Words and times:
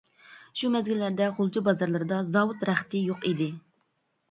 شۇ 0.61 0.71
مەزگىللەردە 0.75 1.27
غۇلجا 1.35 1.63
بازارلىرىدا 1.69 2.23
زاۋۇت 2.39 2.67
رەختى 2.73 3.05
يوق 3.13 3.31
ئىدى. 3.33 3.51